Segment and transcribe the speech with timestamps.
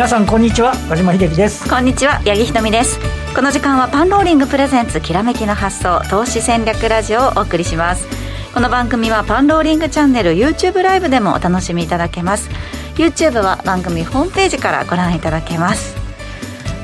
[0.00, 1.68] 皆さんこんにちは和島秀樹です。
[1.68, 2.98] こんにちは八木ひとみです。
[3.34, 8.08] この時間はパンローリングプレゼンツきらめきの発想投資戦略ラジオをお送りします。
[8.54, 12.48] この番組はパンローリングチャンネル YouTube ライブでもお楽しみいただけます。
[12.94, 15.94] YouTube は番組ホームページからご覧いただけます、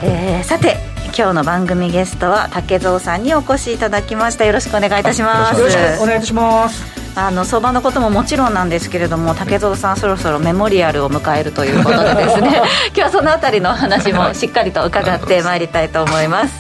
[0.03, 0.77] えー、さて
[1.07, 4.45] 今日の番組ゲストは竹蔵さんにお越しいただきました。
[4.45, 5.59] よろしくお願いいたします。
[5.59, 16.55] よろしくお願いいたしますあの相場のことももちろんなんですけれども竹蔵さんそろそろメモリアルを迎えるということでですね 今日はそのあたりの話もしっかりと伺ってまいりたいと思います。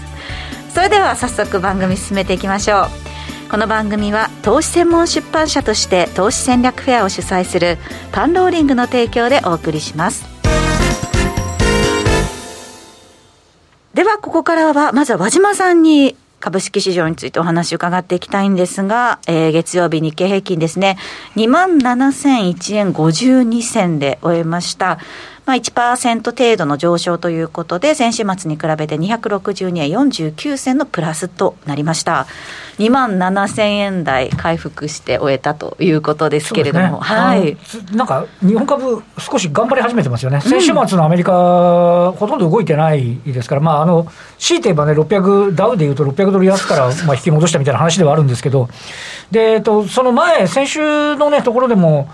[0.74, 3.51] それでは早速番組進めていきましょう。
[3.51, 7.79] この番組は投資専門出版社として投資戦略フェアを主催する
[8.10, 10.24] パンローリングの提供でお送りします。
[13.95, 16.16] ではここからはまずは和島さんに
[16.47, 20.97] 株式市場についてお話を伺っていきたいんですが、えー、月曜日日経平均ですね、
[21.35, 25.01] 2万7001円52銭で終えました。
[25.47, 32.27] まあ1%程度の上昇ということで、先週末に比べて262円49銭のプラスとなりました。
[32.79, 37.57] 2万7000円台回復して終えたということですけれども、ね、はい、
[37.95, 44.07] なんか日本株、少し頑張り始めてますよね、先週末のアメリカ、ほとんど動いてないですから、まあ、あの
[44.38, 48.69] 強いて言えばね、600、ダウでいうと600ドル安からまあ引き戻したみたいな話ではあるんですけど、
[49.31, 52.09] でえっと、その前、先週の、ね、ところでも、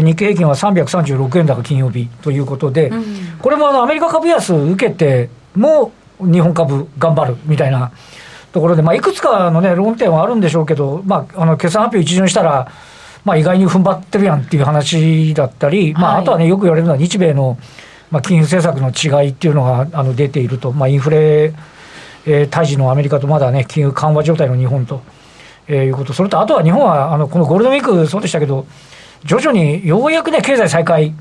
[0.00, 3.04] 日経平均は336円高金曜日ということで、うん、
[3.38, 7.92] これもあのアメリカ株安受けても、日本株頑張るみたいな
[8.52, 12.70] ところで、まあ、いくつかの、ね、論点はあるんでしょうけど、まあ、あの決算発表一巡したら、
[13.24, 17.58] まあ、意外に踏ん張ってるやんっていう話だったり、まあ、あとはね、よく言われるのは日米の、
[18.10, 21.54] まあ、金融政策の違いっていうのがあの出ていると、まあ、インフレ、
[22.26, 25.02] えー、対峙のアメリカとまだね、金融緩和状態の日本と、
[25.66, 28.66] えー、いうこと、それとあとは日本はあのこのゴールデンウィーク、そうでしたけど、
[29.24, 31.12] 徐々にようやくね、経済再開っ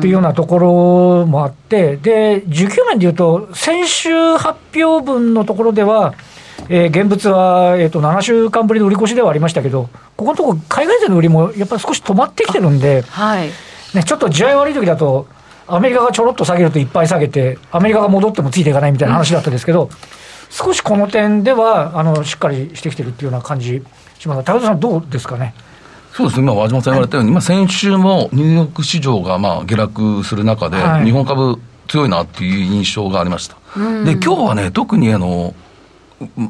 [0.00, 6.14] ていうようなところもあって、で、需給面でいうと、先週発表分のところでは、
[6.68, 13.48] えー、現物は、えーと、7週間ぶりの売り越しではありましたけど、ここのところ、海外勢の売りもやっぱり少し止まってきてるんで、はい。
[13.94, 15.26] ね、ちょっと地合い悪い時だと、
[15.66, 19.90] アメリカがちょろっと下げるといっぱい下げて、アメリカが戻ってもついていかないみたいな話だったんですけど、うん、
[20.50, 23.82] 少しこの点ではあのしっかりしてきてるっていうような感じ
[24.18, 24.44] します。
[24.44, 25.54] 高田さん、どうですかね？
[26.12, 33.56] そうですね、今、和島さん言われたように、はい、先週もニューヨーク市場がまあ下落する中で、はい、日本株強いなっていう印象がありました。
[34.04, 35.54] で、今日はね、特にあの、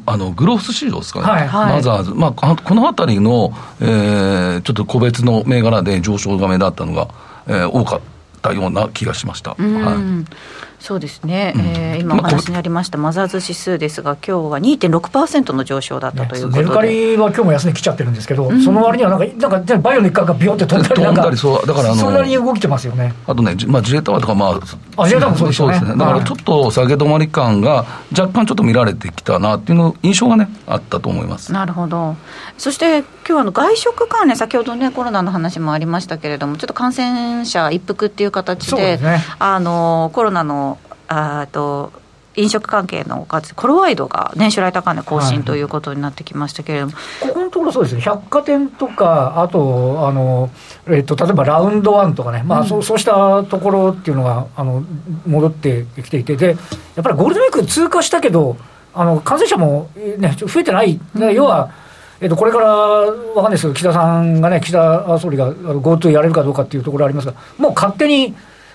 [0.05, 7.07] あのグロース市場ですかね、はいはい、マザーズ、まあ、このあたりの、えー、ちょっと個別の銘柄で上昇が目立ったのが、
[7.47, 8.01] えー、多かっ
[8.41, 9.51] たような気がしました。
[9.51, 10.35] はい
[10.81, 23.13] そうですね、うん、えー、今お話にありましたマザーズ指数ですが、今日は2.6%の上昇だったということで、メルカリは今日も安値来ちゃってるんですけど、うん、その割にはなんか、なんかバイオの一角がビヨって飛んだりなんか、そうだからあのそれなりに動きてますよね。
[23.27, 24.59] あとね、まあ、自衛隊とか、まあ、
[24.97, 25.71] あ自衛隊もそうですね。
[25.71, 27.85] ですね、だからちょっと下げ止まり感が
[28.17, 31.53] 若干ちょっと見られてきたなっていうの印象がね、あったと思います。
[31.53, 32.15] なるほど、
[32.57, 40.70] そして今日あの外食関連、先ほどね、コロナの話もありましたけれども、ちょっと感染者一服っていう形で、でね、あのコロナの
[41.11, 41.91] あと
[42.37, 50.49] 飲食関係のコロワイドが年初来高値更新ということになってきましたけれども、はい、ここのところそうですね、百貨店とか、あと、あの
[50.87, 54.83] えっと、例えばラウンドワンとかね、まあ、うん、そうそうしたところっていうのがあの
[55.27, 56.55] 戻ってきていて、で
[56.95, 58.55] やっぱりゴールデンウィーク通過したけど、
[58.93, 61.01] あの感染者も、ね、増えてない、
[61.33, 61.73] 要は、
[62.21, 68.33] えっと、これから分かんないですけど、岸田さんがね、岸田総理が GoTo やれるかどうかっていうところありますが、もう勝手に。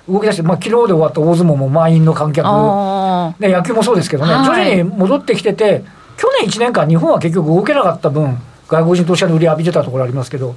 [0.09, 2.44] 動き出して、まあ昨日で終わった大相撲も満員の観客、
[3.41, 5.84] ね、野球もそうですけどね、はい、徐々に戻ってきてて、
[6.17, 10.55] 去年1年間、日本は結局動けなかった分、外国人投資家の売り浴びてたところありますけど、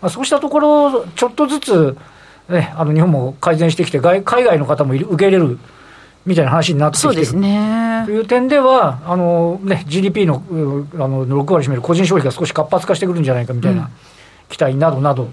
[0.00, 1.96] まあ、そうしたところ、ちょっとずつ、
[2.48, 5.58] ね、あの日本も改善してきて、外海外の方も受け入れる
[6.26, 7.36] みたいな話になってきてる。
[7.38, 10.42] ね、という点では、あのね、GDP の
[10.94, 13.90] あの6割占める個人消費が少し活発化してくるんじゃないかみたいな
[14.48, 15.28] 期待などなど。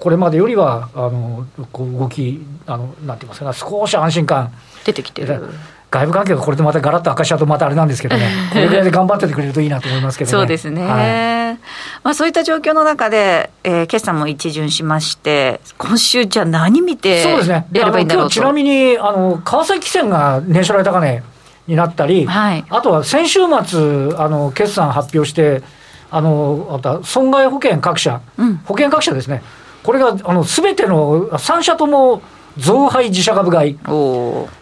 [0.00, 4.52] これまでよりはあのこう動きあのなんて言いますか少し安心感。
[4.84, 5.50] 出てきてる。
[5.92, 11.58] 外部環境がこれでまたガラッと明かしちゃうとまたあれなんですけどね、 これぐらいで頑張っててくれるといいなと思いますけど、ね、 そうですね、はい、
[12.02, 18.30] まあ、そういった状況の中で、えー、決算も一巡しまして、今週、じゃあ何見てやればいいんだろうと。
[18.30, 21.22] ちなみにあの川崎汽船が年初来高値
[21.66, 25.62] になったり、はい、あとは先週末、あの決算発表して、
[26.10, 29.42] あのあと損害保険各社、うん、保険各社ですね。
[29.82, 32.22] これがすべての3社とも
[32.58, 33.74] 増配自社株買い、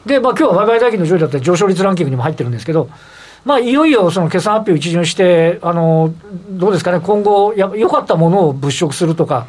[0.06, 2.88] で、まあ今日は売買代金の上位だった上昇率ランキングにも入ってるんですけど、
[3.44, 6.14] まあ、いよいよその決算発表一巡して、あの
[6.50, 9.46] どうですかね、今後、や良かったものを物色するとか、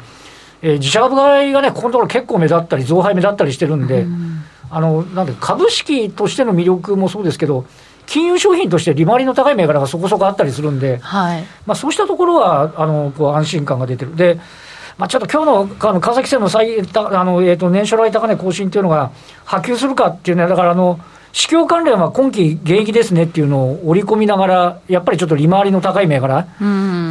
[0.62, 4.42] えー、自社株買いがね、ここのところ結構目立ったり、増配目立ったりしてるんで、ん。
[4.70, 7.66] あのなんで株式としての魅力もそうですけど、
[8.06, 11.44] 金融商品として利回りの高い銘柄がそこそこあったりするんで、はい。
[11.66, 14.16] まあ、そうしたところはあのこう安心感が出てる。
[14.16, 14.40] で
[14.98, 19.12] まあ、ちょっと今日のあの川崎線の最あの、えーと、年初来高値更新っていうのが
[19.44, 21.00] 波及するかっていうね、だからあの、
[21.32, 26.46] 市況関連は今期現役ですねっていうのを織り込みながら、やっぱりちょっと利回りの高い銘柄、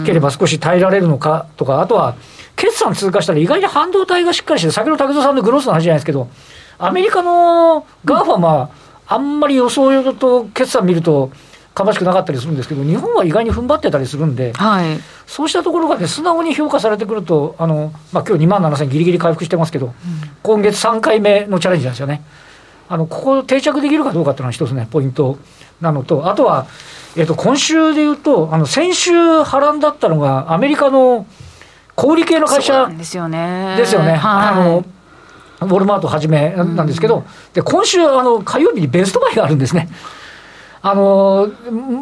[0.06, 2.16] ければ少し耐えられるのかとか、あとは
[2.56, 6.30] 決算通過したら意外に半導体がしっかりして、先ほど竹蔵さんのグロースの話じゃないですけど、
[6.78, 8.70] アメリカの GAFA ま
[9.08, 11.32] あ、あんまり予想と決算見ると、
[11.84, 19.94] 芳しくなかったりするんですけど、日本は意外に踏ん張ってたりするんで、はい、そうしたところがね、素直に評価されてくると、あのまあ今日2万7000ぎりぎり回復してますけど、うん、
[20.44, 22.24] 今月3回目のチャレンジなんですよね。
[22.90, 25.38] あのここ定着できるかどうかっていうのは一つね、ポイント
[25.80, 26.68] なのと、あとは、
[27.16, 31.26] えっと、今週でいうと、あの先週波乱だったのが、アメリカの
[31.96, 33.76] 小売系の会社ですよね。
[33.78, 34.14] ですよね。
[34.14, 34.86] はい、あの
[35.62, 37.24] ウォルマートはじめなんですけど、うん、
[37.54, 39.88] で今週あの、火曜日にベストバイがあるんですね。
[40.84, 41.52] あの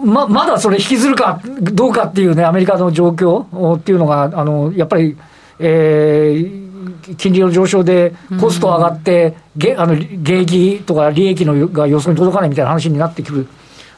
[0.06, 5.18] ままだそれ引きずるかどうかっていうね、アメリカの状況っていうのが、あのやっぱり、
[5.60, 13.48] えー、金利の上昇でコスト上がって、うん、あの利益とか利益のが予想に届かないみたいな話になってくる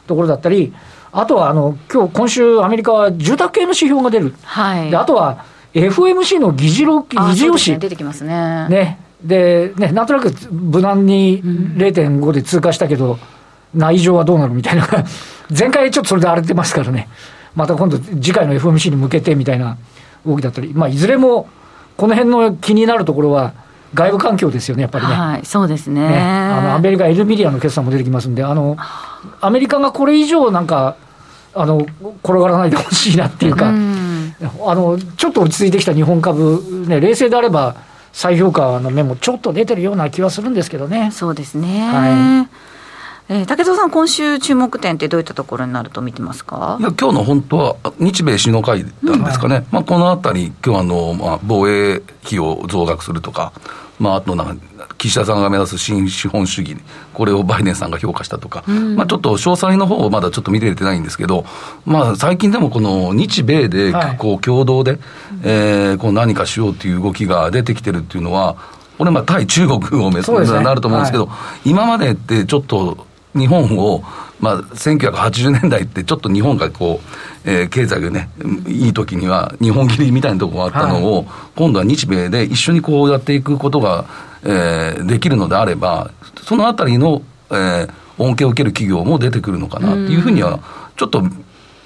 [0.08, 0.72] ところだったり、
[1.12, 5.44] あとはあの今日今週、アメリカは住宅系の指標が出る、はい、であとは
[5.74, 8.68] FMC の議事録議事要旨、ね、出てきますね。
[8.68, 8.98] ね。
[9.22, 13.18] でね、なんとなく無難に0.5で通過したけど、
[13.74, 14.86] 内情はどうなるみたいな。
[15.56, 17.08] 前回ちょっとそれで荒れてますからね、
[17.54, 19.76] また今度、次回の FMC に向けてみたいな
[20.26, 21.48] 動きだったり、まあ、いずれも
[21.96, 23.52] この辺の気になるところは、
[23.94, 25.14] 外部環境ですよね、やっぱりね。
[25.14, 28.76] はい、そうですね、ね、あのアメリカ、エルミリアの決算も出てきますんで、あの
[29.40, 30.96] アメリカがこれ以上なんか、
[31.54, 31.86] あの
[32.24, 33.72] 転がらないでほしいなっていうか、う
[34.66, 37.76] あのちょっと落ち着いてきた日本株、ね、冷静であれば、
[38.14, 41.10] 再評価の面もちょっと出てるような気はするんですけどね。
[41.12, 42.72] そうですね、はい
[43.28, 46.76] えー、竹蔵さん、今週注目点ってどういったところになると見てますか？
[46.80, 53.52] いや今日の本当は、日米首脳会なんですかね、うん、まあ、このあたり、今日あの、まあ、防衛費を増額するとか、
[54.00, 56.76] まあ、あとなんか、岸田さんが目指す新資本主義、
[57.14, 61.46] これをバイデンさんが評価したとか、うん、まあ、ちょっと詳細の方をまだちょっと見れてないんですけど、
[61.86, 65.00] まあ、最近でもこの日米でこう共同で、はい、
[65.44, 68.56] えー、こう何かしようという動きが出てきてるっていうのは、
[68.98, 74.02] これ、まあ対中国を目指すなると思うんですけど、はい、今までってちょっと、日本を、
[74.40, 77.00] まあ、1980年代ってちょっと日本がこ
[77.46, 78.28] う、えー、経済がね、
[78.66, 81.26] いい時には日本切りみたいなところがあったのを、はい、
[81.56, 84.04] 今度は日米で一緒にこうやっていくことが、
[84.44, 86.10] えー、できるのであれば、
[86.42, 90.60] そのあたりの、えー、恩恵を受ける企業も出てくるのかなっていうふうには、
[90.96, 91.22] ちょっと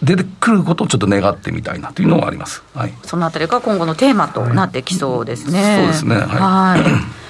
[0.02, 5.62] 出てくることをちょっと願ってみたいなというのはあります、はい、そのあたりが今後のテーマとなってきそうですね。
[5.62, 6.16] はい、そうですね。
[6.16, 7.16] はい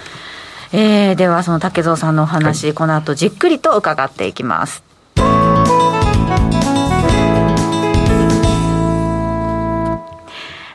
[0.73, 4.87] えー、ではその竹蔵さんのお話、はい、この後じっくりと伺っていきます。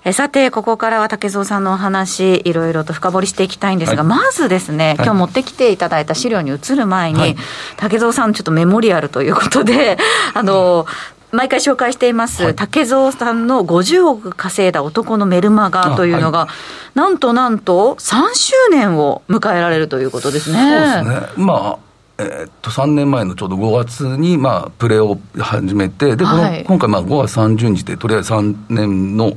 [0.04, 7.36] えさて、ここからは竹蔵さんのお話、いろいろと深掘りしていきたいんですが、はい、まずですね、今日持ってきていただいた資料に移る前に、はい、
[7.78, 10.00] 竹蔵さん、ちょっとメモリアルということで、
[10.34, 10.88] あの、
[11.32, 20.60] 毎回紹介しています、はい、竹蔵さんの50億稼いだ男のメルマガというのが、はい、なんとなんと3周年を迎えられるということですね。
[20.60, 21.44] そうですね。
[21.46, 29.34] まあえー、っと3年前のちょうど5月に、まあ、プレーを始めて、で、この、はい、今回、まあ、5月30日で、とりあえず3年の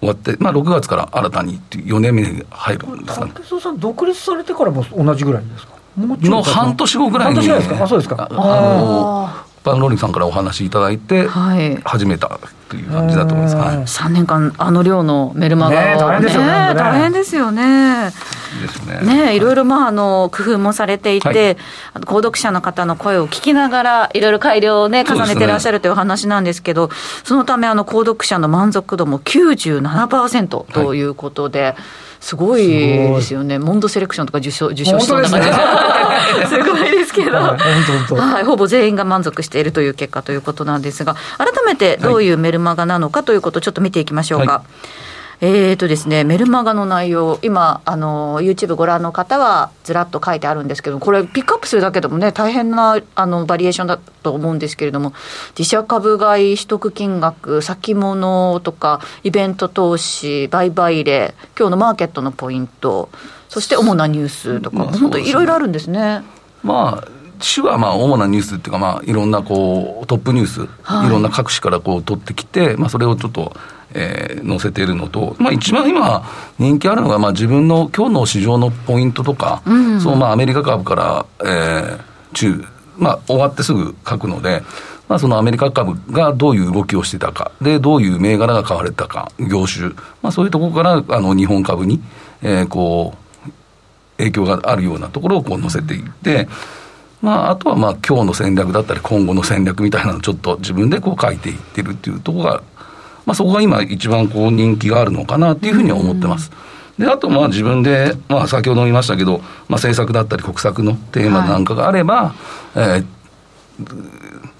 [0.00, 3.32] 終わって、まあ、6月から新たにって4年目に入るんですかね。
[3.34, 5.74] 竹さん、独立されてからも同じぐらいですか？
[5.96, 7.36] の半年後ぐらいに。
[7.36, 7.84] 半年ぐらいですか？
[7.84, 8.28] あ、そうですか。
[8.30, 9.30] あの
[9.66, 18.12] パンローリンさんからお話いただいて、始めたという感じだと思います、はい、3年間、あの量のメルマガを、ね、大変ですよね、ね、大変ですよね。
[18.60, 19.00] ですね。
[19.00, 19.40] ねい。
[19.40, 21.28] ろいろ、まあ、あの工夫もされていて、
[21.94, 26.90] はい、購読者の方の声を聞きながら、いろいろ改良をね、重ねてらっしゃるという話なんですけど、
[27.24, 31.62] そのため、あの購読者の満足度も97%ということで。
[31.62, 31.76] はい
[32.26, 35.48] すごいですよね、モンドセレクションとか受賞受賞しそうな感じ、
[36.48, 44.52] す すごいですけど、はい、ほぼ全員が満足しているという結果ということなんですが、改めてどういうメルマガなのかということをちょっと見ていきましょうか。
[44.52, 45.05] はい
[45.40, 55.12] えーとですね、メルマガの内容、今、あの YouTube ご覧の方はずらっと書いてあるんですけど、これ、ピックアップするだけでもね、大変なあのバリエーションだと思うんですけれども、
[55.58, 63.10] 自社株買い取得金額、先物とか、イベント投資、売買例、今日のマーケットのポイント、
[63.50, 66.24] そして主なニュースとか、まあ、本当、いろいろあるんですね。
[66.62, 73.54] まあ主はまあ主なニュースっていうか、まあ、いろんなこうトップニュース、はい、いろんな各紙からこう取ってきて、まあ、それをちょっと
[73.98, 76.22] えー、載せているのと、まあ、一番今、
[76.58, 82.00] 人気あるのが、まあ、自分の今日の市場のポイントとか、うん、そうまあアメリカ株から、えー、
[82.34, 82.64] 中、
[82.98, 84.62] まあ、終わってすぐ書くので、
[85.08, 89.88] まあ、そのアメリカ株がどういう動きをしてたか、で、どういう銘柄が買われたか、業種、
[90.22, 92.02] まあ、そういうところからあの日本株に、
[92.42, 93.50] えー、こう、
[94.18, 96.48] 影響があるようなところをこう載せていって、
[97.22, 102.62] まあ、あとはまあ今日の戦略だったり、今後の戦略みたいなのをちょっと自分でこう書いていってるっていうところが、
[103.26, 106.50] まあ、そこが今、一番こう人気があるのかなっていうふうには思ってます。
[106.98, 112.32] で、あとまあ自分で、まあ先ほども言いましたけど、まあ政策だったり国策のテーマなんかがあれば、はい、
[112.74, 113.06] えー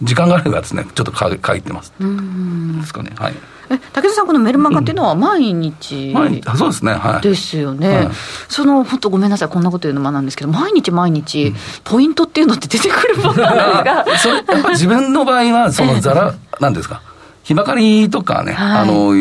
[0.03, 1.93] 時間があればですね、ちょっと書いてます。
[1.99, 3.13] ですかね。
[3.17, 3.35] はい。
[3.71, 8.09] え武田さん、このメルマガっていうのは毎日、うん、そうですね、はい、ですよね、はい、
[8.49, 17.03] その本当、ごめんなさい、こんなこと言うのもなんですけど、毎日毎日、ポイントっていうのって出てくるものなんですか それやっぱ自分の場合は、そのざら、なんですか、
[17.47, 19.15] 日ばかりとかね、はい、あの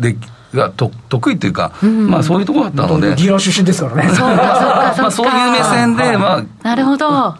[0.00, 0.16] で
[0.54, 3.10] がと得意っていうか、うん、まあそういうところだったので。
[3.10, 4.08] ディーラー出身ですからね。
[4.08, 6.44] そうか、そうか、 まあそういう目線で、まあ。
[6.64, 7.34] なるほど。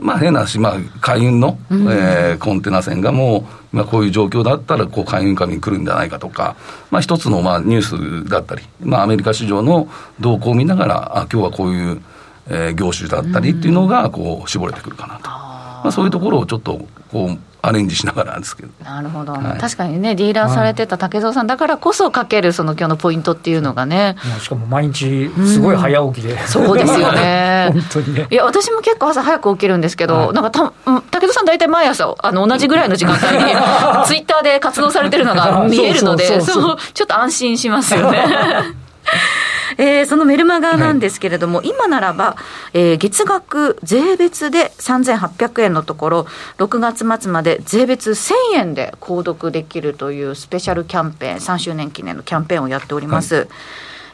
[0.00, 6.54] まあ、変な話、まあ、海運の、うん、えー、コンテナ船がもう、まあ、こういう状況だったら、こう、海運株に来るんじゃないかとか、
[6.90, 9.88] まあ、一つの、まあ、ニュースだったり、まあ、アメリカ市場の
[10.20, 12.00] 動向を見ながら、あ、今日はこういう、
[12.48, 15.49] えー、業種だったりっていうのが、こう、絞れてくるかなと。
[15.82, 18.70] まあ、そういうところをちょっと、こう、アレンジしながらですけど。
[18.84, 28.26] なるほど、はい、確かにね、ディーラーされてた竹蔵さんだからこそかける、その今日のポイントっていうのがね、しかも毎日、すごい早起きで、うん、そうですよね、 本当にね。
[28.30, 30.72] いや、私も結構朝早く起きるんですけど、はい、なんかた
[31.10, 33.44] 竹蔵さん、大体毎朝、あの同じぐらいの時間帯に、
[34.06, 38.24] ツイッターで活動されてるのが見えるので、ちょっと安心しますよね。
[39.78, 42.36] えー、そのメルマガなんですけれども、はい、今ならば、
[42.72, 46.26] えー、月額税別で3800円のところ、
[46.58, 53.34] 6月末まで税別1000円で購読できるというスペシャルキャンペーン、3周年記念のキャンペーンをやっております。
[53.34, 53.48] はい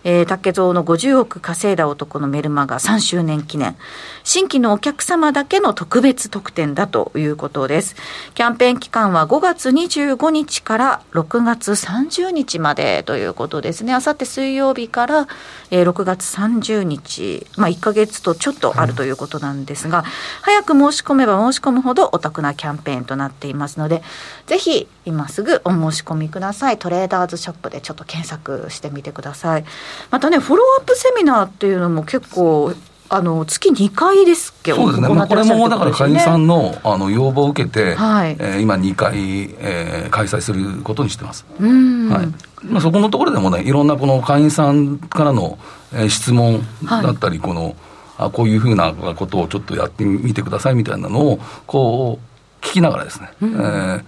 [0.08, 3.76] えー、竹蔵の50億稼いだ男のメルマガ3周年記念。
[4.22, 7.96] 新規のお客様だけの特別特典だということです。
[8.34, 13.92] キャンペーン期間は5月25日から6月30日までということですね。
[13.94, 15.26] あさって水曜日から、
[15.72, 20.04] えー、6月30日、まあ1か月とちょっとあるということなんですが、
[20.42, 24.04] 早く申し込めば申し込むほどお得なキャンペーンとなっていますので、
[24.46, 26.78] ぜひ今すぐお申し込みください。
[26.78, 29.64] トレーダーズショップでちょっと検索してみてください。
[30.10, 32.72] またね、フォローアップセミナーっていうのも結構、
[33.08, 39.14] あの月2回ですけど、そうですね、まあ、これもだから、会員さんのあの要望を受けて、はい、えー、今、2回、
[39.60, 41.44] えー、開催することにしてます。
[41.60, 42.08] うん。
[42.08, 42.26] はい。
[42.64, 45.58] まあ、そこのところでもね、いろんなこの会員さんからの、
[45.92, 47.76] えー、質問だったり、この、
[48.18, 52.18] あこういうふうなことをちょっとやってみてくださいみたいなのを、こ
[52.62, 54.02] う、聞きながらですね、うん、えー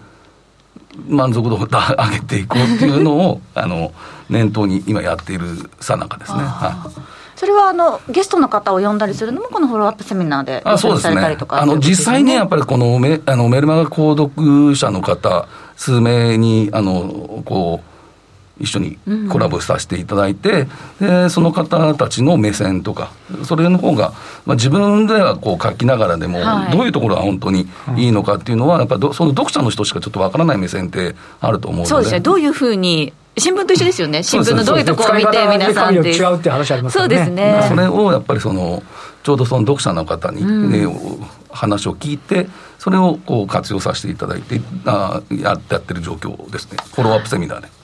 [1.07, 1.69] 満足度を上
[2.11, 3.93] げていこうっていうのを あの
[4.29, 6.41] 念頭に今やっているさなかですね。
[6.41, 6.91] はい。
[7.37, 17.98] それはあのゲストの方を呼んだりするのも、このフォローアップセミナーであそうですね、あの実際ね、やっぱりこのメあのメルマガ購読者の方、数名にあのこう
[18.61, 18.99] 一緒に
[19.31, 20.67] コラボさせていただいて、
[21.01, 23.13] うん、でその方たちの目線とか、
[23.45, 24.13] それの方が、
[24.47, 31.89] まあ、自分ではこう書きながらでも、はい、どういうところが本当にいいのかっていうのは、やっぱりその読者の人しかちょっとわからない目線ってあると思うので。
[31.89, 32.21] そうですね。
[32.21, 37.01] どういうふうに新聞と一緒ですよね、新聞のどういうところを見て、皆さんって違うって話ありますね。
[37.01, 37.65] そうですね。
[37.69, 38.83] それをやっぱりその、
[39.23, 42.49] ちょうどその読者の方に、ね、うん、話を聞いて、
[42.79, 47.78] それをこう活用させていただいてあやってやってる状況ですね、フォローアップセミナーで。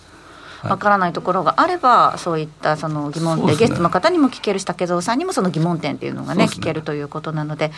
[0.69, 6.53] わからないところがあれば、そういったその疑問点、ね、ゲストの方にも聞けるし、竹蔵さんにもその疑問点っていうのがね、ね。
[6.53, 7.73] 聞けるということなので、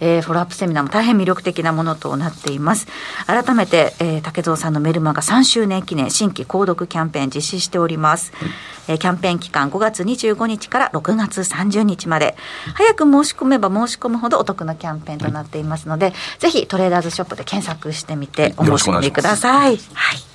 [0.00, 2.86] えー、フォローアップセミナーも大変魅力的なものとなっています。
[3.26, 8.32] 改めて、えー、竹蔵さんのメルマガ3周年記念新規購読キャンペーン実施しております。
[8.34, 8.48] はい、
[8.88, 12.36] えー、キャンペーン期間5月25日から6月30日まで、
[12.74, 19.78] 早く申し込めば申し込むほどお得なキャンペーンとなっていますので、はい、ぜひトレーダーズショップで検索してみてお申し込みください。
[19.92, 20.31] はい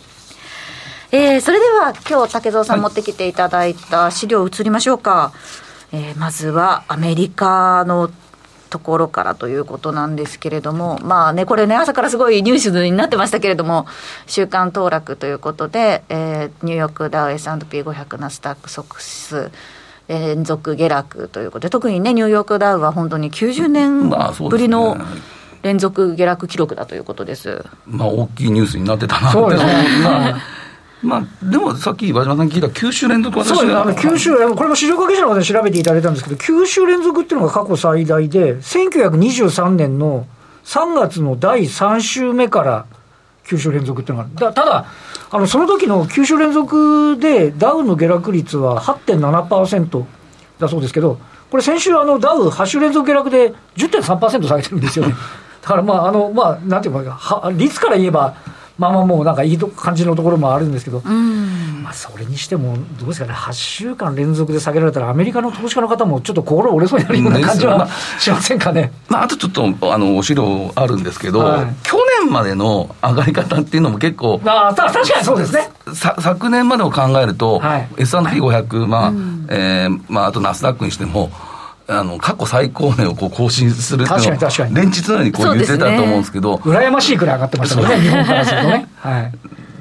[1.09, 5.31] えー、それでは今日竹蔵さん持ってきていただいた資料移りましょうか、
[5.93, 8.11] えー、まずはアメリカの
[8.69, 13.87] ところからということなんですけれども、まあね、これね、朝からすごいニュースになってましたけれども、
[14.25, 19.51] 週間騰落ということで、えー、ニューヨークダウ S&P500 ナスダックソックス、
[20.09, 24.97] 連続下落ということで、特にね、ニューヨークダウは本当に90年ぶりの
[25.61, 27.63] 連続下落記録だということです。
[27.85, 30.35] まあ、大きいニュースになってたなそうですね
[31.07, 40.27] まあ、でもさっき和島さん聞いた9週連続そうですね、あの9週、これも市場関係者の方に調べていただいたんですけど、9週連続っていうのが過去最大で、1923年の
[40.65, 42.85] 3月の第3週目から
[43.45, 44.53] 9週連続っていうのがある。
[44.53, 44.85] だただ、
[45.31, 50.05] あのその時の9週連続で、ダウの下落率は8.7%
[50.59, 55.15] だそうですけど、これ、先週、あのダウ8週連続下落で10.3%下げてるんですよね。
[55.61, 58.35] だからまあ、あのまあ、なんていうか、率から言えば、
[58.77, 67.87] まあまあもうなんかいい感じのところもあるんですけど、まあそれにしても、どうですかね、8週間連続で下げられたら、アメリカの投資家の方もちょっと心折れそうになるような感じは
[68.19, 68.91] しませんかね。
[69.09, 75.69] まあ、あとちょっとあのお資料あるんですけど、はい、去年までの上がり方っていうのも結構、あ確かにそうですね。
[75.93, 81.31] さ昨年までを考えると、はい、S&P500、まあ、うん、えー、まあ、あとナスダックにしても、
[81.89, 88.87] あの過去最高値をこう更新するっていうのを連日のようにこう言ってたと思うんですけど、ね、羨ましいくらい上がってましたね、日本からするとね。
[88.99, 89.31] はい。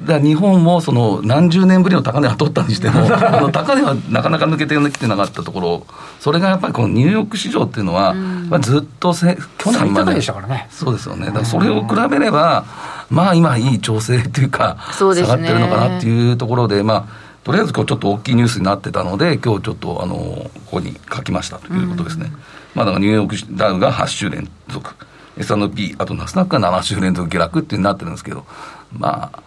[0.07, 5.85] だ日本もその何十年ぶりの高値は取ったにしても、 あの高値はなかなか抜けてきてなかったところ、
[6.19, 10.15] それがやっぱりこのニューヨーク市場っていうのは、まあ、ずっとせ去年まで。
[10.15, 10.67] でしたからね。
[10.71, 11.25] そうですよね。
[11.27, 12.63] だからそれを比べれば、
[13.09, 22.25] まあ今いい調整っていうか、下がってるのかなっていうところで、まあ、とりあえず今日ちょっと大きいニュースになってたので、今日ちょっとあのここに書きましたということですね。
[22.25, 22.31] うん、
[22.75, 24.93] まあ、だからニューヨークダウが8週連続、
[25.37, 28.45] S&P、あとナスダックが7週連続下落っていうになってるんですけど、
[28.91, 29.43] まあ、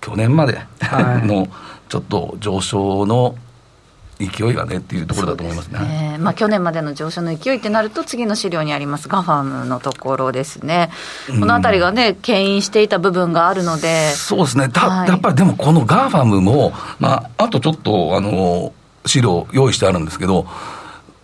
[0.00, 0.58] 去年まで
[1.26, 1.48] の
[1.90, 3.34] ちょっと上昇の
[4.18, 5.78] 勢いがねっていうところだと思いますね。
[5.78, 10.90] すねまあ、去年までの上昇の勢いってなると、次の資料にありますガファムのところですね、
[11.28, 14.10] このあたりがね、牽引していた部分があるので。
[14.10, 18.72] そうですね、はい、やっぱりでもこのガファムも、まあ、あとちょっと、あの、
[19.06, 20.46] 資料用意してあるんですけど、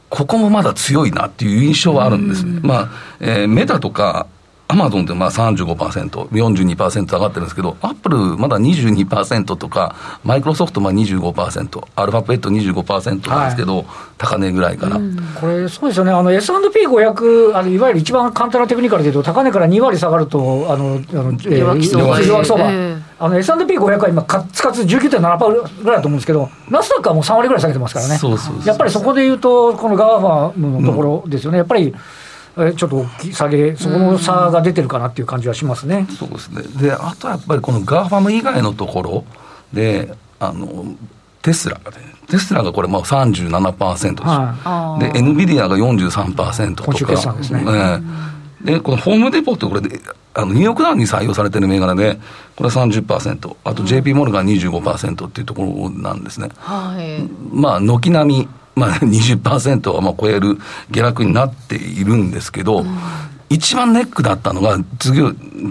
[0.08, 2.60] ここもまだ強いなっていう印象はあるんですね。
[2.62, 4.28] まあ、えー、メタとか、
[4.66, 9.94] アマゾンでまあ35%、42%上がってるんですけど、アップルまだ22%とか、
[10.24, 14.98] マイクロソフトまあ25%、アルファベット25%なんですけど、はい、高値ぐらいから。
[15.38, 31.94] これ、そうですよね、あの S&P500、あのいわゆる一番簡単なテクニカルでいうと、高値から2割下がると、あのあの弱気相場、弱気相場、えー、あの S&P500 は今、カツカツ19.7%ぐらいだと思うんですけど、ナスダックはもう3割ぐらい下げてますからね、そうそうやっぱりそこでいうと、この GAFAM のところですよね、やっぱり。
[32.56, 36.06] ちょっと大きい下げ、そこの差が出てるかなっていう感じはしますね。
[36.16, 36.62] そうですね。
[36.80, 39.24] であとやっぱりこの GAFAM 以外のところ
[39.72, 40.94] で、あの
[41.42, 41.96] テスラがね、
[42.28, 46.92] テスラがこれ、まあ37%です、はい、で、エヌビディアが43%とか、
[47.36, 47.64] ですね。
[48.64, 50.00] で、このホームデポってこれで、
[50.32, 52.18] あのニューヨークダウンに採用されてる銘柄で、
[52.56, 56.48] これは30%、あと JP モルガン25%っていうところなんですね。
[56.56, 60.58] はい、まあ、軒並み、まあ 20%はまあ超える
[60.90, 62.98] 下落になっているんですけど、うん、
[63.48, 65.20] 一番ネックだったのが、次、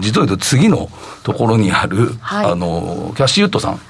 [0.00, 0.88] 実を言うと次の
[1.22, 3.80] ところにある、はい、あの、キャッシュユットさん。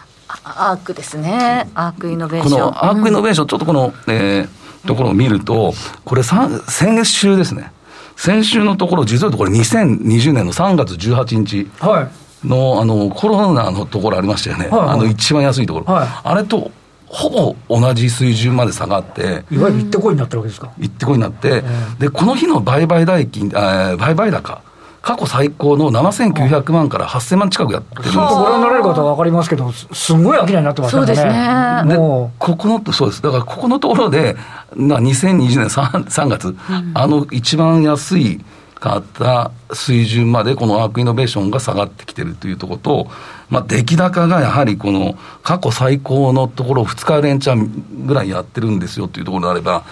[0.43, 1.71] アークですね。
[1.75, 2.53] アークイノベーション。
[2.53, 5.73] このアークイノベーション、ちょっとこの、えー、ところを見ると、
[6.05, 7.73] これ先週ですね。
[8.17, 14.69] 先週のところ、実はこれ2020年の3月18日の、はい、あの、コロナのところありましたよね。
[14.69, 15.93] はいはい、あの、一番安いところ。
[15.93, 16.71] はい、あれと
[17.15, 20.73] ほぼ同じ水準まで下がって、いわゆる行ってこいになってるわけですか？
[20.79, 21.63] 行ってこいになって、
[22.01, 24.63] で、この日の売買代金、えー、売買高、
[25.01, 31.01] 過去最高の7900万から8000万近くやってるんですご覧になられる方は分かりますけど、すごい商いになってますね。
[31.01, 31.83] そうですね。
[31.97, 33.23] もうここの、そうです。
[33.23, 34.35] だからここのところで、
[34.75, 36.57] な2020年 3, 3月、うん、
[36.95, 38.45] あの一番安い、
[38.85, 43.07] かった水準までこのアークイノベーションが下がってきてるというところと、
[43.49, 49.85] まあ、出来高がやはりこの過去最高のところを2日連チャンぐらいやってるんですよというところであれば、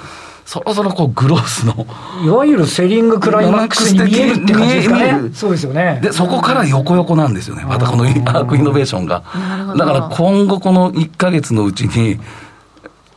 [0.44, 1.86] そろそろこうグロースの
[2.22, 5.30] いわゆるセリングクライマックスに見えるって感じですかね。
[5.32, 6.00] そうですよね。
[6.02, 7.64] で、そこから横横なんですよね。
[7.64, 9.22] またこのアークイノベーションが。
[9.78, 12.20] だから今後この1か月のうちに、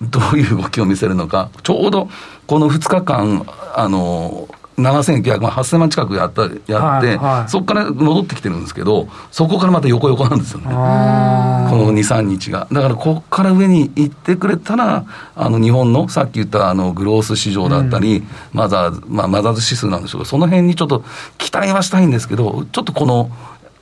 [0.02, 2.10] どういう動きを見せるのか、ちょうど
[2.48, 12.68] この2日間、あの、7900万、8000万近くやったやって、はいはい、そこから戻ってきてるんですけど、そこからまた横横なんですよね、この2、3日が。
[12.72, 21.04] だからここから上に行ってくれたら、あの日本のさっき言ったあのグロース市場だったり、うん、マザーズ、まあ、マザーズ指数なんでしょうけど、その辺にちょっと
[21.38, 23.30] 期待はしたいんですけど、ちょっとこの、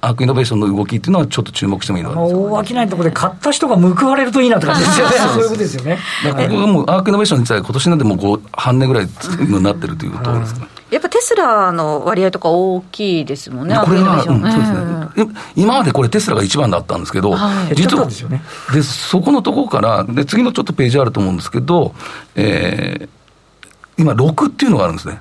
[0.04, 2.22] アークイノベーションの動きっていうのは、ちょっと注目してもいいのかな。
[2.24, 5.98] 大商いのところで買った人が報われるといいなって感じですよね、そういうことですよね。
[6.26, 9.08] だからこもうアークイノベーション自体、今年なんでもう半年ぐらい
[9.40, 10.68] になってるというところですかね。
[10.94, 21.96] やっぱテスラの割合とか大きいですもんね、これが、うん、そうですね、今までこれ、テスラが一番だったんですけど、はい、実はで、ね、でそこのところからで、次のちょっとページあると思うんですけど、
[22.36, 23.10] えー、
[23.98, 25.20] 今、 Rokuっていうのがあるんですね、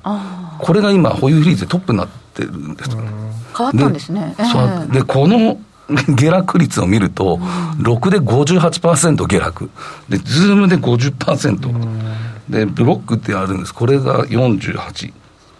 [0.58, 2.90] これが今、保有比率でトップになってるんです。
[2.90, 4.34] 変わったんですね。
[4.36, 5.58] で、えー、でこの
[5.88, 7.38] 下落率を見ると、
[7.78, 9.70] Rokuで58%下落、
[10.10, 12.12] で、ズームで50%、
[12.50, 15.12] で、ブロックってあるんです、これが48。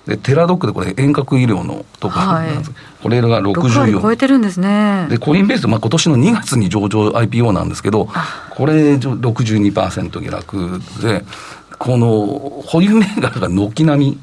[0.06, 5.06] でテラドックでこれ遠隔医療のところなんです、はい、これが64超えてるんですね。
[5.08, 8.08] でコインベース、まあ、今年の2月に上場 IPO なんですけど
[8.50, 11.24] これ62%下落で
[11.78, 14.20] この保有銘柄が軒並み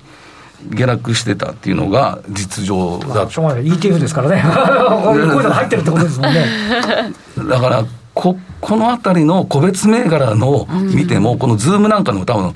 [0.75, 3.65] 下落してたっていうのが実情だ、まあ、しょうがない。
[3.65, 4.43] ETF ですからね。
[5.03, 6.45] こういうのが入ってるってことですもんね。
[7.49, 12.53] だからここのあたりの個別銘柄の見ても、うん、このズームなんかの多分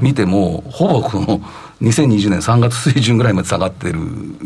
[0.00, 1.40] 見ても、ほぼこの
[1.82, 3.98] 2020年3月水準ぐらいまで下がってる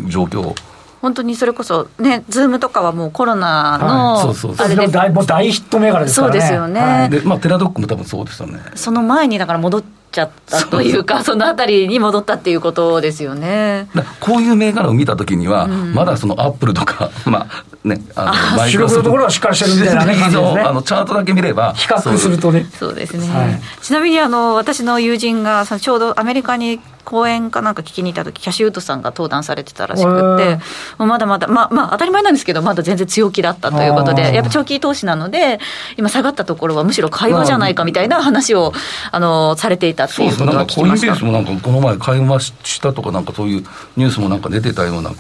[0.08, 0.54] 状況。
[1.00, 6.38] 本当にそれこそね、ズームとかはもうコロナの、はい、そうそうそう大もう大ヒット銘柄ですからね。
[6.38, 6.80] そうですよね。
[6.80, 8.60] はい、で、まあ、テラドックも多分そうですよね。
[8.74, 13.88] その前にだから戻っちゃったというか、そのあたりに戻ったっていうことですよね。
[14.20, 20.14] こういう銘柄を見たときには、うん、まだそのアップルとか、 まあ、ね、あの、主力のところはしっかりしてるみたいな、ね、
[20.62, 21.72] あの、チャートだけ見れば。
[21.72, 22.66] 比較するとね。
[22.78, 23.26] そうですね。
[23.26, 30.56] はい、ちなみに、あの、私の友人が、ちょうどアメリカに講演かなんか聞きに行った時キャシュートさんが登壇されてたらしくて、
[30.98, 35.58] もうまだまだ、まあまあ当たり前なんですけど、まだ全然強気だったということで、やっぱ長期投資なので、
[35.96, 38.72] 今下がったところはむしろ買い場じゃないかみたいな話を、
[39.10, 41.16] あの、されていたっていうことは聞きました。
[41.16, 43.64] そうなんかコインベースもなんかこの前買いましたとかなんかそういう
[43.96, 45.16] ニュースもなんか出てたような、ね、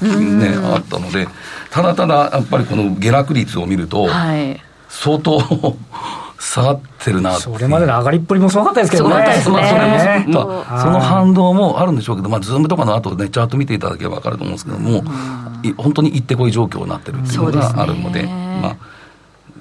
[0.62, 1.26] あったので、
[1.70, 5.40] ただただやっぱりこの下落率を見ると、はい、相当
[6.40, 9.14] 下がってるなそれまでの上がりっぷりもすごかったですけどね。
[9.14, 15.04] まあ、それも、まあ、その反動もあるんでしょうけど、まあ、ズームとかの後ね、チャート見ていただければ分かると思うんですけども、
[15.76, 18.76] 本当に行ってこい状況になってるっていうのがあるので、まあ、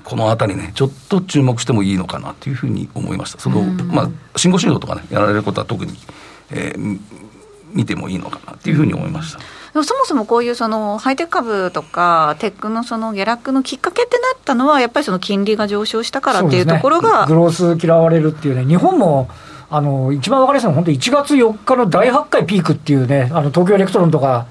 [0.03, 3.39] このあたりね、ちょっと注目してもいいのかなというふうに思いました。
[3.39, 5.93] その、まあ、新興市場とかね、やられることは特に、
[6.49, 6.99] えー、
[7.73, 9.39] 見てもいいのかなというふうに思いました。
[9.71, 19.29] そもそもこういうそのハイテク株とか、テックのその下落のきっかけってなったのは、やっぱりその金利が上昇したからっていうところが、ね、グロース嫌われるっていうね、日本も
[19.69, 24.47] あの一番分かりやすいのは、本当、1月4日の大発会ピークっていうね、あの東京エレクトロンとか、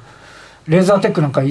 [0.68, 1.42] レーザーテックなんか、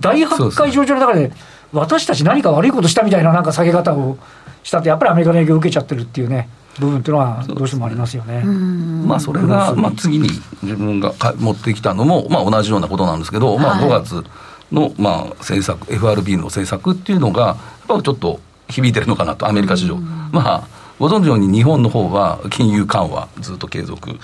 [0.00, 1.32] 大発会上場の中で、
[1.72, 4.18] 私たち何か悪いことしたみたいななんか下げ方を
[4.62, 6.48] したって、やっぱりアメリカの影響を受けちゃってるっていうね。
[6.80, 8.42] 部分っていうのはどうしてもありますよね。
[8.44, 10.28] まあそれが、まあ、次に
[10.62, 14.24] 自分がか持ってきたのも、まあ、同じようなことなんですけど、まあ、5月
[14.72, 17.56] の、まあ、政策 FRB の政策っていうのがやっ
[17.88, 19.96] ぱちょっと響いてるのかなとアメリカ市場。
[19.96, 24.18] まあご存知のように日本の方は金融緩和ずっと継続。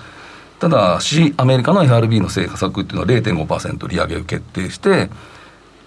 [0.58, 5.10] ただし、アメリカの FRB の政策っていうのは0.5%利上げを決定して、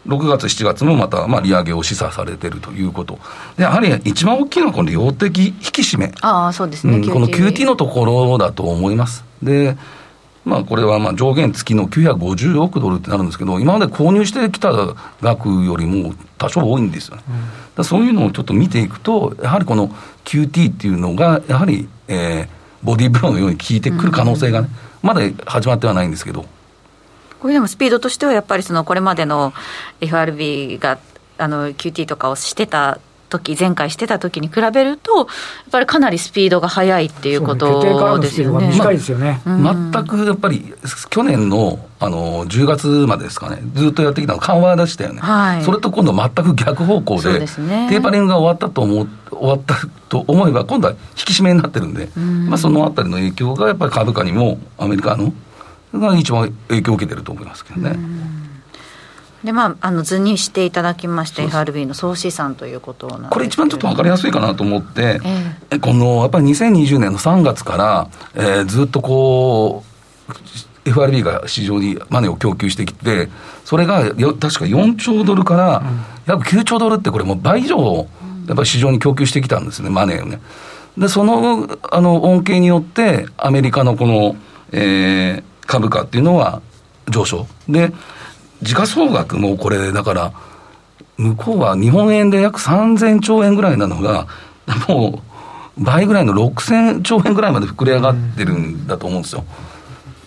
[0.07, 3.19] 6月、7月もまた、まあ、利上げを示唆されているということ、
[3.57, 9.23] やはり一番大きいのは、この量的引き締め、あそうですね、うん、この QT のところだと思います。
[9.43, 9.77] で
[10.45, 14.71] まあ、これはまあ上限付きの950億ドルってなるんですけど、今まで購入してきた
[15.21, 17.23] 額よりも多少多いんですよね。
[17.77, 19.89] うん、そういうのをちょっと見ていくと、やはりこの
[20.23, 22.47] QT っていうのが、やはり、えー、
[22.81, 24.69] ボディーブローのように効いてくる可能性がね、
[25.03, 26.45] うん、まだ始まってはないんですけど。
[27.39, 29.53] これでもスピードとしてはやっぱりそのこれまでの
[30.01, 30.99] FRB が
[31.37, 35.27] あの QT とかをしてた時前回してた時に比べると、やっ
[35.71, 38.67] ぱりかなりスピードが速いっていうことですよね。
[38.67, 40.73] 短いですよね、ま全くやっぱり、
[41.09, 49.75] 去年のあの10月までですかね、ずっとやってきたの緩和でしたよね、はい、それと今度、全く逆方向で、でね、テーパリングが終わったと思終わった
[50.09, 52.47] と思えば、今度は引き締めになってるんで、ん。
[52.47, 55.33] まあ、そのあたりの影響がやっぱり株価にも、アメリカの
[55.93, 57.97] が一番影響を受けてると思いますけどね。
[59.43, 65.21] でまあ、あの図にしていただきまして、FRB の総資産ということなんこれ、一番ちょっと分かりやすいかなと思って、
[65.71, 69.83] えー、このやっぱり2020年の3月から、えー、ずっとこ
[70.85, 73.29] う、FRB が市場にマネーを供給してきて、
[73.63, 75.83] それがよ確か4兆ドルから
[76.25, 78.07] 約9兆ドルって、これ、もう倍以上、
[78.47, 80.41] やっぱり市場に供給してきたんですね、マネーをね。
[80.97, 84.35] で、そのあの恩恵によって、アメリカのこの、
[84.71, 86.61] えー、株価っていうのは
[87.09, 87.45] 上昇。
[87.69, 87.91] で、
[88.61, 90.33] 時価総額もこれ、だから、
[91.17, 94.27] 向こうは日本円で約3000兆円ぐらいなのが、
[94.87, 95.21] も
[95.77, 99.45] う倍ぐらいの6000兆円ぐらいまで膨れ上がってるんだと思うんですよ。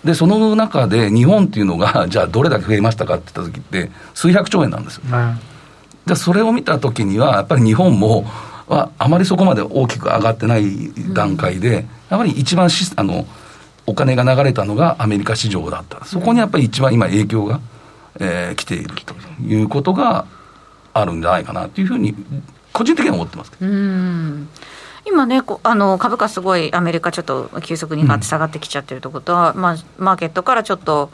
[0.04, 5.02] で、その中で日本っていうのが、じゃあどれだけ増えましたかって言った時って、数百兆円なんですよ。
[5.08, 8.24] じゃあそれを見た時には、やっぱり日本も、
[8.66, 13.26] はあまりそこまで大きく上がってない段階で、やっぱり一番しあの
[13.90, 17.60] お金が流れたのがアメリカ市場だった、そこにやっぱり一番今、影響が、
[18.20, 20.26] えー、来ているということが
[20.94, 22.14] あるんじゃないかなというふうに、
[22.72, 23.66] 個人的には思ってますけど。
[25.06, 31.10] 今ね、あの株価すごいアメリカちょっと急速に下がってきちゃってるということは、うん、まあ、マーケットからちょっと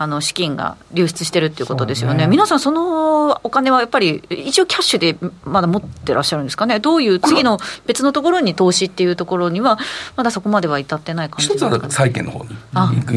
[0.00, 2.26] あの資金が流出してるっていうことですよね、ね。
[2.28, 9.76] 皆さん、そのお金はやっぱり、一応キャッシュでまだ持ってらっしゃるんですかね、どういう次の 別のところに投資っていうところには、
[10.14, 13.14] まだそこまでは至ってない感じ一つは債券の方に行く。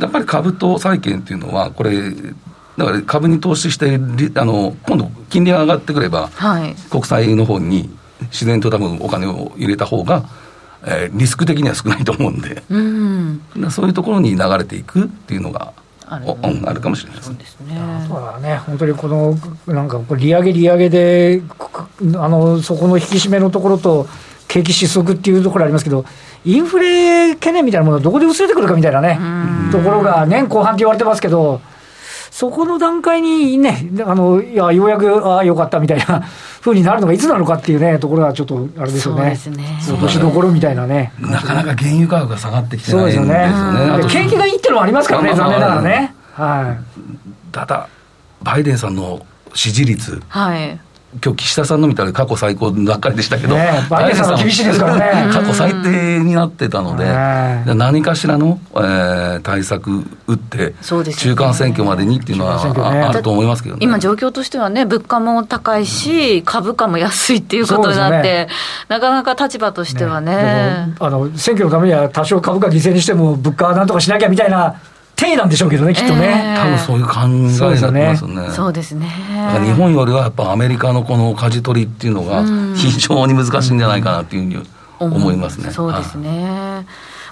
[0.00, 2.12] やっぱり株と債券っていうのは、これ、
[2.78, 7.90] だから株に投資してあの、今度、金利が上がってくれば、はい、国債の方に
[8.30, 10.24] 自然と多分お金を入れた方が、
[10.84, 15.72] えー、リスク的には少ないと思うんで、うん、そういうところに流れていくっていうのが。
[16.12, 17.30] ある,、うん、あるかもしれないです。
[17.30, 17.36] ね。
[17.48, 18.26] そうね。
[18.36, 21.42] あね、本当にこのなんか利上げ、利上げで
[22.16, 24.06] あの、そこの引き締めのところと、
[24.48, 26.04] 景気失速っていうところありますけど、
[26.44, 29.18] インフレ懸念みたいなものはどこで薄れてくるかみたいなね、
[29.70, 31.62] ところが年後半って言われてますけど、
[32.30, 36.24] そこの段階にね、あのいやようやく、ああ、よかったみたいな
[36.62, 39.94] ふうになるのがいつなのかっていうね、ところがちょっとあれですよね、そうですね。
[39.94, 41.12] 落としどころみたいなね。
[41.18, 43.52] なかなか原油価格が下がってきてないんですよね。
[44.08, 46.14] 景気がいいっていうのもありますからね、残念ながらね。
[46.34, 47.02] はい、
[47.50, 47.88] ただ、
[48.44, 50.80] バイデンさんの支持率、はい
[51.20, 55.28] 今日岸田さんの見たら過去最高ばっかりでしたけど、ね、バイデンさんは厳しいですからね。
[55.30, 57.04] 過去最低になってたので、
[57.74, 63.80] 何かしらの、えー、対策打って、中間選挙までにっていうのは、ね、あると思いますけどね。
[63.84, 68.48] 今、状況としてはね、物価も高いし、株価も安いっていうことになって、ね、
[68.88, 70.94] なかなか立場としてはね。
[70.98, 74.76] あの選挙のためには多少株価犠牲にしても、物価はなんとかしなきゃみたいな。
[75.16, 76.56] 体なんでしょうけどね、きっとね。
[76.58, 78.50] 多分そういう考えになってますね。
[78.50, 79.08] そうですね。
[79.64, 82.44] 日本よりはやっぱアメリカのこの舵取りっていうのが
[82.74, 85.70] 非常に難しいんじゃないかなっていうふうに思いますね。
[85.70, 86.86] そうですね。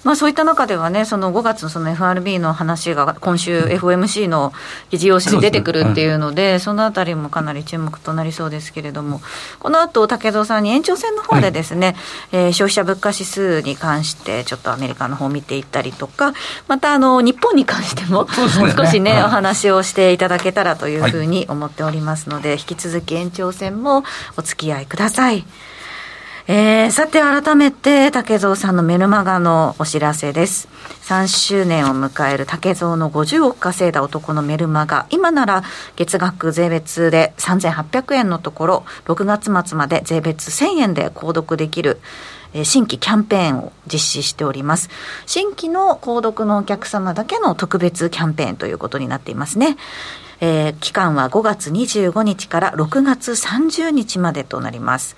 [0.04, 4.52] まあ、そういった中ではね、その5月のその FRB の話が今週 FOMC の
[4.90, 9.20] 議事要旨に出てくるっていうので、そのあたりもかなり注目となりそうですけれども、
[9.58, 11.96] この後、竹蔵さんに延長戦の方でですね、
[12.32, 16.32] えー、消費者物価指数に関して、ちょっとアメリカの方を見ていったりとか、
[16.66, 18.26] またあの日本に関しても、
[18.76, 24.04] 少しね、お話をしていただけたらというふうに思っておりますので、引き続き延長戦も
[24.36, 25.44] お付き合いください。
[26.52, 30.66] えー、さて改めて竹蔵さんのメルマガのお知らせです
[31.02, 35.62] 3周年を迎える竹蔵の50億稼いだ男のメルマガ今なら
[35.94, 42.00] 月額税別で3800円のところ6月末まで税別1000円で購読できる
[42.64, 44.90] 新規キャンペーンを実施しております。
[45.24, 49.76] 新規の購読のお客様だけの特別キャンペーンということになっていますね。
[50.40, 55.16] えー、期間は5月25日から6月30日までとなります。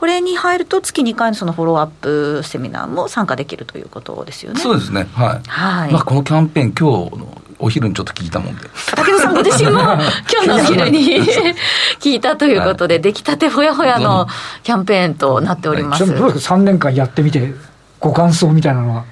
[0.00, 4.58] これに入ると月2回のそのフォローアップセミナーも参加できるということですよね。
[4.58, 5.06] そうですね。
[5.12, 5.40] はい。
[5.46, 5.92] はい。
[5.92, 8.62] まあこのキャンペーン今日のお昼にちょっと聞いたもんで。
[8.96, 9.78] 竹野さんご自身も
[10.32, 11.20] 今日のお昼に
[12.00, 14.26] 聞いたということで、出来たてほやほやの
[14.62, 16.06] キャンペーンとなっております。
[16.06, 17.52] どうですか、3年間やってみて、
[17.98, 19.04] ご感想みたいなのは？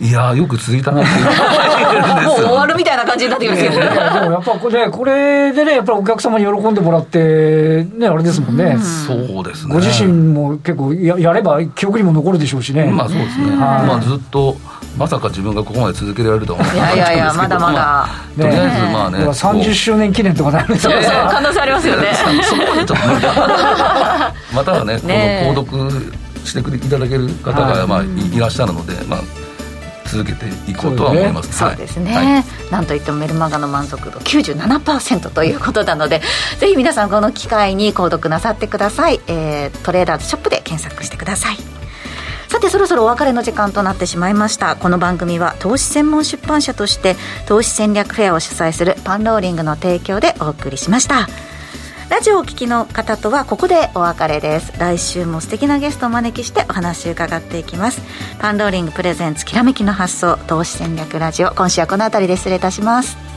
[0.00, 1.24] いやよく続いたなっていう。
[2.26, 8.76] もう終わるみたいな感じになってきますけど、ね、でもやっぱこれこれでねやっぱりお客様に喜んでもらってねあれですもんね、
[9.06, 9.74] そうですね。
[9.74, 12.84] ご自身も結構ややれば記憶にも残るでしょうしね。
[12.84, 14.56] まあそうですね、まあずっと
[14.98, 17.16] まさか自分がここまで続けられるとは思ってなかったんですけど。
[17.16, 20.92] いやいやまだまだ、まあ、とりあえずまあね30周年記念とかなるんですよ。
[21.30, 22.08] 可能性ありますよね。
[22.42, 23.04] そこまでちょっと
[24.54, 24.98] またはね
[25.54, 26.12] この購読
[26.44, 29.20] してくれいただける方がまあいらっしゃるのでまあ
[30.04, 36.20] 続けていこうとは思います、そうですね、はい、なんといってもメルマガの満足度97%ということなので
[36.58, 41.56] ぜひ皆さんこの機会に購読なさってください、えー、トレーダーズショップで検索してください。
[42.48, 44.76] さてそろそろお別れの時間となってしまいました。
[44.76, 47.16] この番組は投資専門出版社として
[47.48, 51.26] 投資戦略フェアを主催するパンローリングの提供でお送りしました
[52.10, 54.72] ラジオをお聞きの方とはここでお別れです。
[54.78, 58.02] 来週も素敵なゲストをお招きしてお話伺っていきます。
[58.38, 61.52] パンローリングプレゼンツきらめきの発想投資戦略ラジオ。
[61.54, 63.33] 今週はこの辺りで失礼いたします。